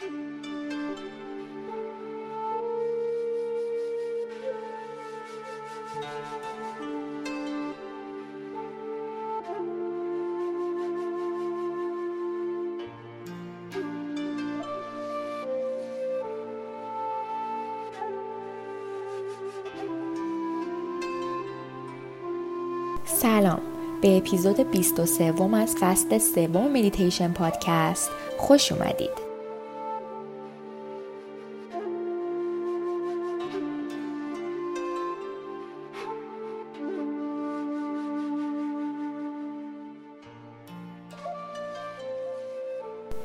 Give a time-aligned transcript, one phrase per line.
[0.00, 0.10] سلام.
[24.02, 29.29] به اپیزود 23 از فصل سوم مدیتیشن پادکست خوش اومدید.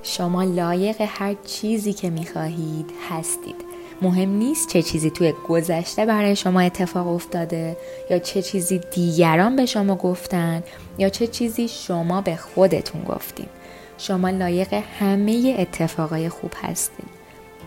[0.07, 3.55] شما لایق هر چیزی که می‌خواهید هستید.
[4.01, 7.77] مهم نیست چه چیزی توی گذشته برای شما اتفاق افتاده
[8.09, 10.63] یا چه چیزی دیگران به شما گفتن
[10.97, 13.47] یا چه چیزی شما به خودتون گفتین.
[13.97, 17.09] شما لایق همه اتفاقای خوب هستید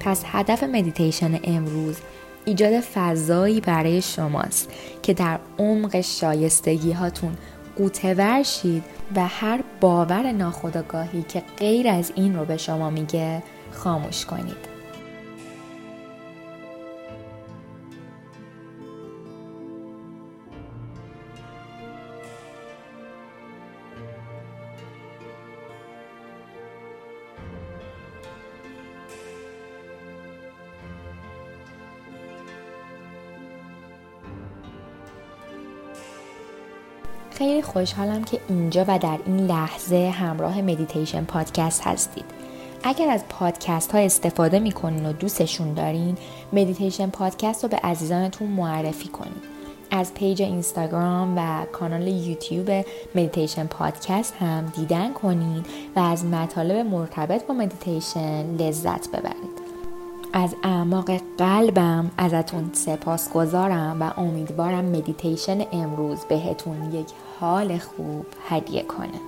[0.01, 1.97] پس هدف مدیتیشن امروز
[2.45, 4.71] ایجاد فضایی برای شماست
[5.03, 7.37] که در عمق شایستگی هاتون
[7.79, 8.85] قوطه ورشید
[9.17, 14.78] و هر باور ناخودآگاهی که غیر از این رو به شما میگه خاموش کنید.
[37.39, 42.25] خیلی خوشحالم که اینجا و در این لحظه همراه مدیتیشن پادکست هستید.
[42.83, 46.17] اگر از پادکست ها استفاده می‌کنین و دوستشون دارین
[46.53, 49.43] مدیتیشن پادکست رو به عزیزانتون معرفی کنید.
[49.91, 55.67] از پیج اینستاگرام و کانال یوتیوب مدیتیشن پادکست هم دیدن کنید
[55.97, 59.68] و از مطالب مرتبط با مدیتیشن لذت ببرید.
[60.33, 67.07] از اعماق قلبم ازتون سپاس گذارم و امیدوارم مدیتیشن امروز بهتون یک
[67.41, 69.28] حال خوب هدیه کنه.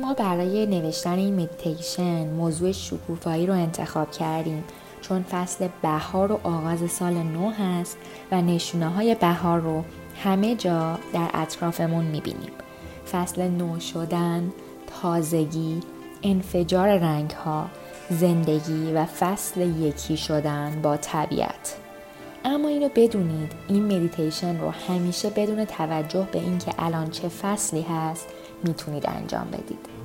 [0.00, 4.64] ما برای نوشتن این مدیتیشن موضوع شکوفایی رو انتخاب کردیم.
[5.00, 7.96] چون فصل بهار و آغاز سال نو هست
[8.32, 9.84] و نشونه های بهار رو
[10.24, 12.50] همه جا در اطرافمون می‌بینیم.
[13.12, 14.52] فصل نو شدن،
[15.02, 15.80] تازگی،
[16.22, 17.66] انفجار رنگ ها،
[18.10, 21.76] زندگی و فصل یکی شدن با طبیعت.
[22.44, 28.26] اما اینو بدونید این مدیتیشن رو همیشه بدون توجه به اینکه الان چه فصلی هست
[28.64, 29.97] می‌تونید انجام بدید.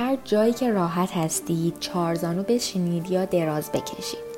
[0.00, 4.30] هر جایی که راحت هستید چارزانو بشینید یا دراز بکشید.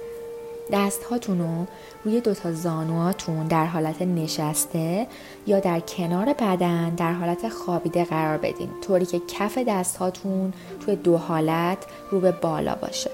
[0.73, 1.67] دست هاتون رو
[2.05, 5.07] روی دوتا زانوهاتون در حالت نشسته
[5.47, 8.69] یا در کنار بدن در حالت خوابیده قرار بدین.
[8.87, 11.79] طوری که کف دست هاتون توی دو حالت
[12.11, 13.11] رو به بالا باشه.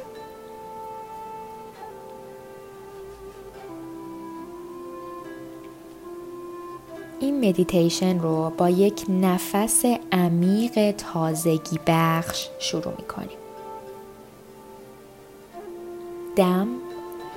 [7.39, 13.39] مدیتیشن رو با یک نفس عمیق تازگی بخش شروع می کنیم.
[16.37, 16.69] دم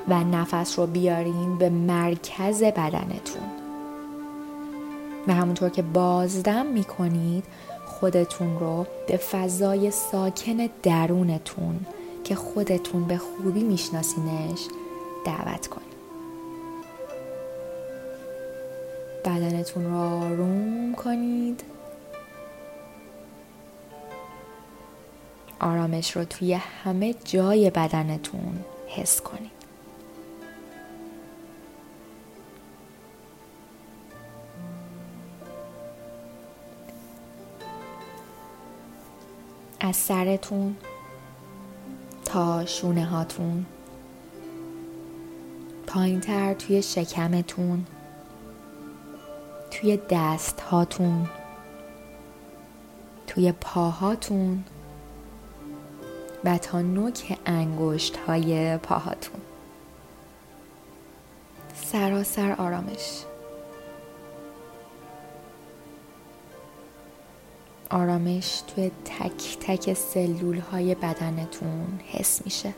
[0.08, 3.44] و نفس رو بیارین به مرکز بدنتون
[5.28, 7.44] و همونطور که بازدم می کنید
[7.86, 11.80] خودتون رو به فضای ساکن درونتون
[12.24, 14.68] که خودتون به خوبی میشناسینش
[15.26, 15.91] دعوت کنید.
[19.26, 21.64] بدنتون رو آروم کنید.
[25.60, 29.52] آرامش رو توی همه جای بدنتون حس کنید.
[39.80, 40.76] از سرتون
[42.26, 43.66] تا شونه هاتون.
[45.88, 47.86] پایین تر توی شکمتون
[49.82, 51.30] توی دست هاتون
[53.28, 54.64] توی پاهاتون
[56.44, 59.42] و تا نوک انگشت های پاهاتون.
[61.76, 63.24] سراسر آرامش.
[67.90, 72.74] آرامش توی تک تک سلول های بدنتون حس میشه.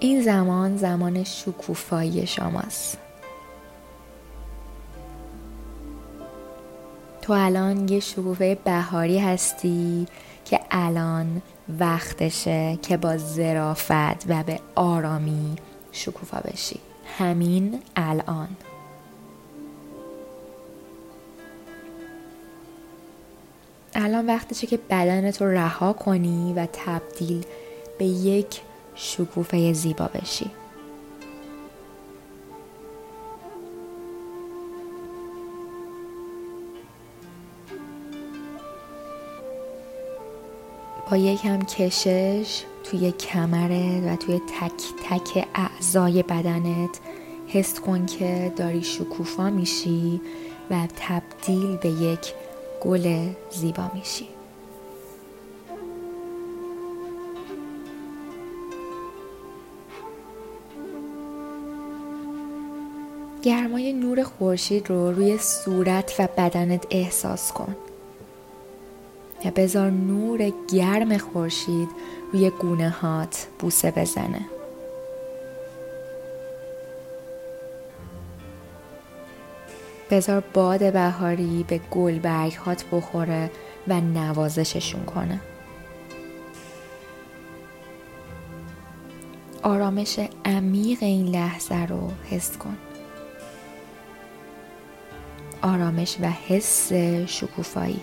[0.00, 2.98] این زمان زمان شکوفایی شماست.
[7.22, 10.06] تو الان یه شکوفه بهاری هستی
[10.44, 11.42] که الان
[11.78, 15.56] وقتشه که با زرافت و به آرامی
[15.92, 16.80] شکوفا بشی.
[17.18, 18.48] همین الان.
[23.94, 27.44] الان وقتشه که بدنت رو رها کنی و تبدیل
[27.98, 28.60] به یک
[28.94, 30.50] شکوفه زیبا بشی.
[41.10, 44.72] با یکم کشش توی کمرت و توی تک
[45.10, 47.00] تک اعضای بدنت
[47.46, 50.20] حس کن که داری شکوفا میشی
[50.70, 52.32] و تبدیل به یک
[52.80, 54.39] گل زیبا میشی.
[63.42, 67.76] گرمای نور خورشید رو روی صورت و بدنت احساس کن.
[69.44, 71.88] و بذار نور گرم خورشید
[72.32, 74.46] روی گونه هات بوسه بزنه.
[80.10, 83.50] بذار باد بهاری به گل برگ هات بخوره
[83.88, 85.40] و نوازششون کنه.
[89.62, 92.76] آرامش عمیق این لحظه رو حس کن.
[95.62, 96.92] آرامش و حس
[97.26, 98.00] شکوفایی.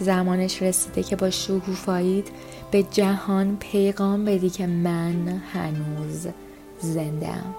[0.00, 2.28] زمانش رسیده که با شکوفایید
[2.70, 6.26] به جهان پیغام بدی که من هنوز
[6.80, 7.54] زنده ام.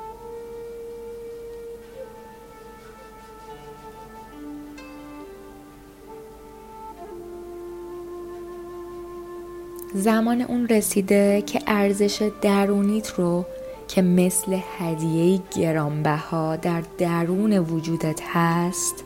[9.93, 13.45] زمان اون رسیده که ارزش درونیت رو
[13.87, 19.03] که مثل هدیه گرانبها در درون وجودت هست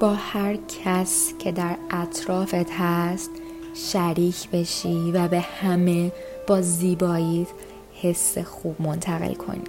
[0.00, 3.30] با هر کس که در اطرافت هست
[3.74, 6.12] شریک بشی و به همه
[6.46, 7.48] با زیباییت
[8.02, 9.64] حس خوب منتقل کنی.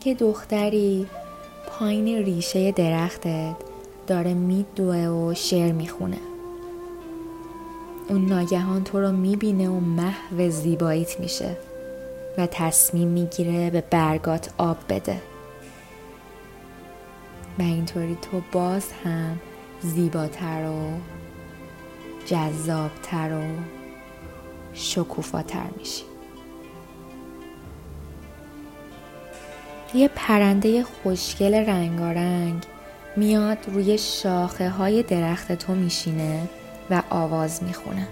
[0.00, 1.06] که دختری
[1.68, 3.56] پایین ریشه درختت
[4.06, 6.18] داره میدوه و شعر می‌خونه.
[8.08, 11.56] اون ناگهان تو رو می‌بینه و محو زیباییت میشه.
[12.38, 15.22] و تصمیم می‌گیره به برگات آب بده.
[17.58, 19.40] و اینطوری تو باز هم
[19.80, 20.90] زیباتر و
[22.26, 23.42] جذابتر و
[24.74, 26.02] شکوفاتر میشی.
[29.94, 32.62] یه پرنده خوشگل رنگارنگ
[33.16, 36.48] میاد روی شاخه های درخت تو میشینه
[36.90, 38.08] و آواز می‌خونه.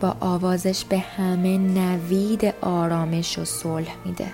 [0.00, 4.32] با آوازش به همه نوید آرامش و صلح میده.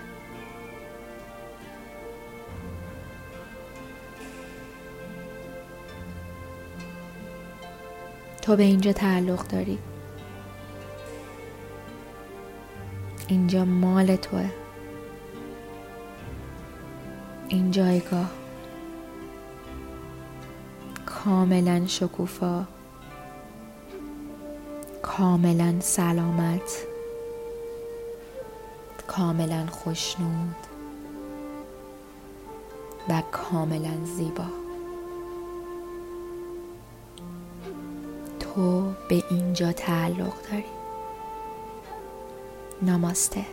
[8.43, 9.79] تو به اینجا تعلق داری.
[13.29, 14.51] اینجا مال توه.
[17.49, 18.31] این جایگاه.
[21.07, 22.67] کاملا شکوفا.
[25.03, 26.87] کاملا سلامت
[29.07, 30.57] کاملا خوشنود
[33.09, 34.45] و کاملا زیبا.
[38.41, 40.65] تو به اینجا تعلق داری.
[42.83, 43.47] نماسته.